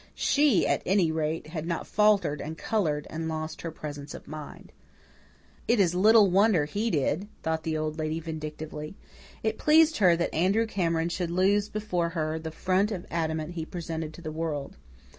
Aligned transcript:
SHE, 0.15 0.65
at 0.65 0.81
any 0.83 1.11
rate, 1.11 1.45
had 1.45 1.67
not 1.67 1.85
faltered 1.85 2.41
and 2.41 2.57
coloured, 2.57 3.05
and 3.11 3.29
lost 3.29 3.61
her 3.61 3.69
presence 3.69 4.15
of 4.15 4.27
mind. 4.27 4.71
"It 5.67 5.79
is 5.79 5.93
little 5.93 6.31
wonder 6.31 6.65
HE 6.65 6.89
did," 6.89 7.27
thought 7.43 7.61
the 7.61 7.77
Old 7.77 7.99
Lady 7.99 8.19
vindictively. 8.19 8.95
It 9.43 9.59
pleased 9.59 9.97
her 9.97 10.15
that 10.17 10.33
Andrew 10.33 10.65
Cameron 10.65 11.09
should 11.09 11.29
lose, 11.29 11.69
before 11.69 12.09
her, 12.09 12.39
the 12.39 12.49
front 12.49 12.91
of 12.91 13.05
adamant 13.11 13.51
he 13.51 13.63
presented 13.63 14.11
to 14.15 14.23
the 14.23 14.31
world. 14.31 14.75